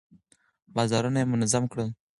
بازارونه 0.75 1.17
يې 1.21 1.29
منظم 1.31 1.63
کړل. 1.71 1.89